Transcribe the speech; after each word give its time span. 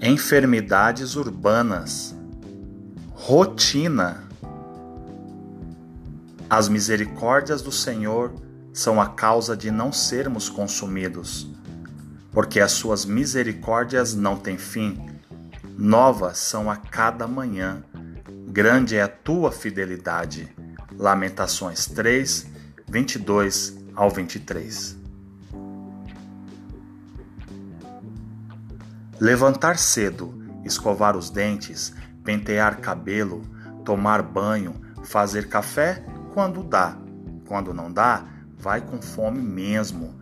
enfermidades 0.00 1.16
urbanas, 1.16 2.14
rotina. 3.12 4.24
As 6.48 6.68
misericórdias 6.68 7.60
do 7.62 7.72
Senhor 7.72 8.32
são 8.72 9.00
a 9.00 9.08
causa 9.08 9.56
de 9.56 9.70
não 9.70 9.92
sermos 9.92 10.48
consumidos, 10.48 11.48
porque 12.30 12.60
as 12.60 12.72
suas 12.72 13.04
misericórdias 13.04 14.14
não 14.14 14.36
têm 14.36 14.56
fim. 14.56 15.04
Novas 15.76 16.38
são 16.38 16.70
a 16.70 16.76
cada 16.76 17.26
manhã. 17.26 17.82
Grande 18.48 18.96
é 18.96 19.02
a 19.02 19.08
tua 19.08 19.50
fidelidade. 19.50 20.48
Lamentações 20.96 21.86
3, 21.86 22.46
22 22.88 23.76
ao 23.94 24.10
23. 24.10 24.97
Levantar 29.20 29.78
cedo, 29.78 30.32
escovar 30.64 31.16
os 31.16 31.28
dentes, 31.28 31.92
pentear 32.22 32.78
cabelo, 32.78 33.42
tomar 33.84 34.22
banho, 34.22 34.76
fazer 35.02 35.48
café 35.48 36.04
quando 36.32 36.62
dá. 36.62 36.96
Quando 37.46 37.74
não 37.74 37.92
dá, 37.92 38.24
vai 38.56 38.80
com 38.80 39.02
fome 39.02 39.40
mesmo. 39.40 40.14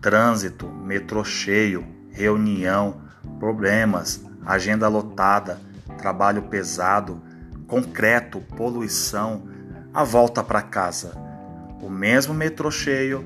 Trânsito, 0.00 0.68
metrô 0.68 1.24
cheio, 1.24 1.86
reunião, 2.10 3.00
problemas, 3.38 4.22
agenda 4.44 4.88
lotada, 4.88 5.58
trabalho 5.96 6.42
pesado, 6.42 7.22
concreto, 7.66 8.40
poluição, 8.40 9.48
a 9.92 10.04
volta 10.04 10.44
para 10.44 10.60
casa. 10.60 11.16
O 11.80 11.88
mesmo 11.88 12.34
metrô 12.34 12.70
cheio, 12.70 13.24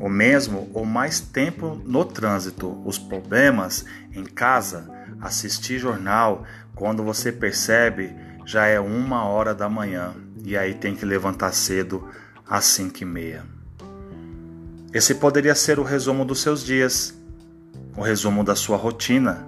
o 0.00 0.08
mesmo 0.08 0.70
ou 0.72 0.84
mais 0.84 1.20
tempo 1.20 1.80
no 1.84 2.04
trânsito, 2.04 2.80
os 2.84 2.98
problemas 2.98 3.84
em 4.12 4.24
casa, 4.24 4.88
assistir 5.20 5.78
jornal, 5.78 6.44
quando 6.74 7.02
você 7.02 7.32
percebe 7.32 8.14
já 8.44 8.66
é 8.66 8.80
uma 8.80 9.24
hora 9.24 9.54
da 9.54 9.68
manhã 9.68 10.14
e 10.44 10.56
aí 10.56 10.74
tem 10.74 10.94
que 10.94 11.04
levantar 11.04 11.52
cedo 11.52 12.08
às 12.48 12.64
cinco 12.64 13.02
e 13.02 13.04
meia. 13.04 13.44
Esse 14.92 15.14
poderia 15.16 15.54
ser 15.54 15.78
o 15.78 15.82
resumo 15.82 16.24
dos 16.24 16.40
seus 16.40 16.64
dias, 16.64 17.14
o 17.96 18.00
resumo 18.00 18.42
da 18.42 18.54
sua 18.54 18.76
rotina, 18.76 19.46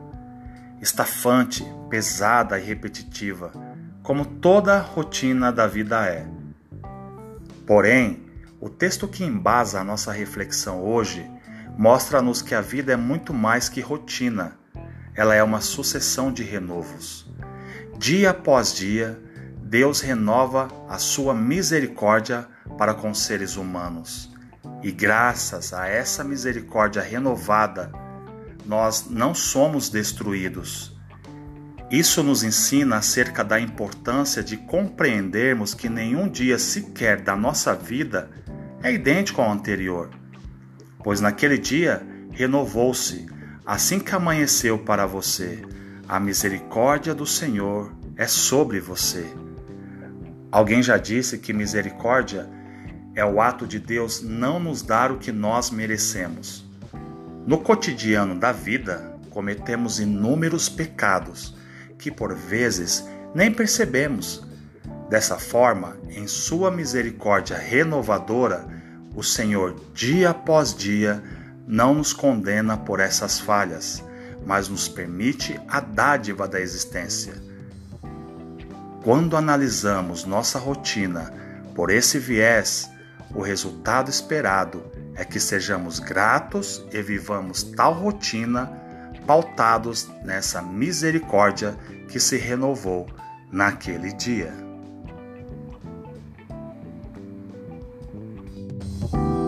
estafante, 0.82 1.64
pesada 1.88 2.58
e 2.58 2.62
repetitiva, 2.62 3.52
como 4.02 4.24
toda 4.24 4.78
rotina 4.78 5.50
da 5.50 5.66
vida 5.66 6.04
é. 6.04 6.26
Porém, 7.66 8.29
o 8.61 8.69
texto 8.69 9.08
que 9.08 9.25
embasa 9.25 9.80
a 9.80 9.84
nossa 9.84 10.12
reflexão 10.12 10.83
hoje 10.83 11.28
mostra-nos 11.78 12.42
que 12.42 12.55
a 12.55 12.61
vida 12.61 12.92
é 12.92 12.97
muito 12.97 13.33
mais 13.33 13.70
que 13.70 13.80
rotina, 13.80 14.58
ela 15.14 15.34
é 15.34 15.42
uma 15.42 15.62
sucessão 15.62 16.30
de 16.30 16.42
renovos. 16.42 17.27
Dia 17.98 18.31
após 18.31 18.75
dia, 18.75 19.19
Deus 19.62 20.00
renova 20.00 20.69
a 20.88 20.98
sua 20.98 21.33
misericórdia 21.33 22.47
para 22.77 22.92
com 22.92 23.11
os 23.11 23.20
seres 23.20 23.56
humanos. 23.56 24.31
E 24.83 24.92
graças 24.92 25.72
a 25.72 25.88
essa 25.88 26.22
misericórdia 26.22 27.00
renovada, 27.00 27.91
nós 28.66 29.06
não 29.08 29.34
somos 29.34 29.88
destruídos. 29.88 30.94
Isso 31.91 32.22
nos 32.22 32.44
ensina 32.44 32.98
acerca 32.98 33.42
da 33.42 33.58
importância 33.58 34.44
de 34.44 34.56
compreendermos 34.56 35.75
que 35.75 35.88
nenhum 35.88 36.28
dia 36.28 36.58
sequer 36.58 37.20
da 37.20 37.34
nossa 37.34 37.75
vida 37.75 38.31
é 38.82 38.92
idêntico 38.92 39.42
ao 39.42 39.50
anterior, 39.50 40.10
pois 41.02 41.20
naquele 41.20 41.58
dia 41.58 42.02
renovou-se, 42.32 43.26
assim 43.64 43.98
que 43.98 44.14
amanheceu 44.14 44.78
para 44.78 45.06
você, 45.06 45.62
a 46.08 46.18
misericórdia 46.18 47.14
do 47.14 47.26
Senhor 47.26 47.92
é 48.16 48.26
sobre 48.26 48.80
você. 48.80 49.26
Alguém 50.50 50.82
já 50.82 50.96
disse 50.96 51.38
que 51.38 51.52
misericórdia 51.52 52.48
é 53.14 53.24
o 53.24 53.40
ato 53.40 53.66
de 53.66 53.78
Deus 53.78 54.22
não 54.22 54.58
nos 54.58 54.82
dar 54.82 55.12
o 55.12 55.19
que 55.19 55.30
nós 55.30 55.70
merecemos. 55.70 56.64
No 57.46 57.58
cotidiano 57.58 58.38
da 58.38 58.50
vida, 58.50 59.16
cometemos 59.30 60.00
inúmeros 60.00 60.69
pecados 60.69 61.54
que 61.98 62.10
por 62.10 62.34
vezes 62.34 63.06
nem 63.34 63.52
percebemos 63.52 64.44
Dessa 65.10 65.41
forma, 65.41 65.97
em 66.09 66.28
Sua 66.28 66.71
misericórdia 66.71 67.59
renovadora, 67.59 68.65
o 69.12 69.25
Senhor, 69.25 69.75
dia 69.93 70.31
após 70.31 70.72
dia, 70.72 71.21
não 71.66 71.94
nos 71.94 72.12
condena 72.12 72.76
por 72.76 73.00
essas 73.00 73.41
falhas, 73.41 74.04
mas 74.47 74.69
nos 74.69 74.87
permite 74.87 75.60
a 75.66 75.81
dádiva 75.81 76.47
da 76.47 76.60
existência. 76.60 77.34
Quando 79.03 79.37
analisamos 79.37 80.25
nossa 80.25 80.60
rotina 80.60 81.34
por 81.75 81.91
esse 81.91 82.16
viés, 82.16 82.88
o 83.34 83.43
resultado 83.43 84.09
esperado 84.09 84.81
é 85.16 85.25
que 85.25 85.41
sejamos 85.41 85.99
gratos 85.99 86.87
e 86.93 87.03
vivamos 87.03 87.65
tal 87.65 87.94
rotina 87.94 88.70
pautados 89.26 90.09
nessa 90.25 90.62
misericórdia 90.62 91.76
que 92.09 92.20
se 92.20 92.37
renovou 92.37 93.09
naquele 93.50 94.12
dia. 94.12 94.69
you 99.03 99.39